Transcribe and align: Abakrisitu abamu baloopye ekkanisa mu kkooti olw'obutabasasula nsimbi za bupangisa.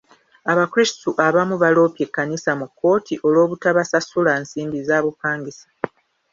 Abakrisitu 0.51 1.09
abamu 1.27 1.55
baloopye 1.63 2.03
ekkanisa 2.07 2.51
mu 2.59 2.67
kkooti 2.69 3.15
olw'obutabasasula 3.27 4.33
nsimbi 4.41 4.79
za 4.87 4.97
bupangisa. 5.03 5.67